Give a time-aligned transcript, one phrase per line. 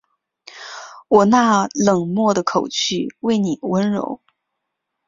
[1.09, 4.19] 我那冷漠的口气为妳温柔